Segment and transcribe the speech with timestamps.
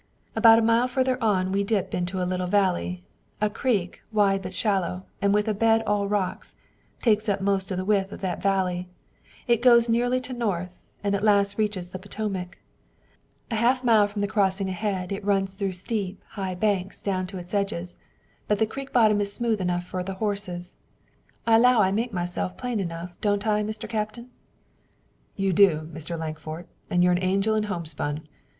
[0.35, 3.03] "About a mile further on we dip into a little valley.
[3.39, 6.55] A creek, wide but shallow and with a bed all rocks,
[7.03, 8.89] takes up most of the width of that valley.
[9.45, 12.57] It goes nearly to the north, and at last reaches the Potomac.
[13.51, 17.11] A half mile from the crossin' ahead it runs through steep, high banks that come
[17.11, 17.97] right down to its edges,
[18.47, 20.77] but the creek bottom is smooth enough for the horses.
[21.45, 23.87] I 'low I make myself plain enough, don't I, Mr.
[23.87, 24.31] Captain?"
[25.35, 26.17] "You do, Mr.
[26.17, 28.27] Lankford, and you're an angel in homespun.